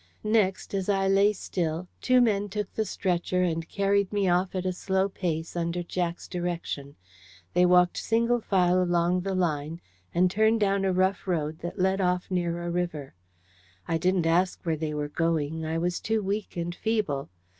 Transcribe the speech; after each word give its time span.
Next, 0.23 0.73
as 0.73 0.89
I 0.89 1.07
lay 1.07 1.31
still, 1.31 1.87
two 2.01 2.21
men 2.21 2.49
took 2.49 2.73
the 2.73 2.85
stretcher 2.85 3.43
and 3.43 3.69
carried 3.69 4.11
me 4.11 4.27
off 4.27 4.55
at 4.55 4.65
a 4.65 4.73
slow 4.73 5.07
pace, 5.09 5.55
under 5.55 5.83
Jack's 5.83 6.27
direction. 6.27 6.95
They 7.53 7.67
walked 7.67 7.97
single 7.97 8.41
file 8.41 8.81
along 8.81 9.21
the 9.21 9.35
line, 9.35 9.79
and 10.11 10.31
turned 10.31 10.59
down 10.59 10.85
a 10.85 10.91
rough 10.91 11.27
road 11.27 11.59
that 11.59 11.77
led 11.77 12.01
off 12.01 12.31
near 12.31 12.63
a 12.63 12.71
river. 12.71 13.13
I 13.87 13.99
didn't 13.99 14.25
ask 14.25 14.59
where 14.63 14.75
they 14.75 14.95
were 14.95 15.07
going: 15.07 15.65
I 15.67 15.77
was 15.77 15.99
too 15.99 16.23
weak 16.23 16.57
and 16.57 16.73
feeble. 16.73 17.29